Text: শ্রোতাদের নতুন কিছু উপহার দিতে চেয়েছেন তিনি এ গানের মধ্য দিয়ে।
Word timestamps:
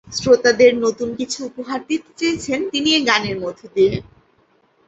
শ্রোতাদের 0.13 0.71
নতুন 0.77 1.09
কিছু 1.15 1.39
উপহার 1.49 1.79
দিতে 1.89 2.09
চেয়েছেন 2.19 2.59
তিনি 2.71 2.89
এ 2.93 3.09
গানের 3.09 3.37
মধ্য 3.43 3.61
দিয়ে। 3.75 3.93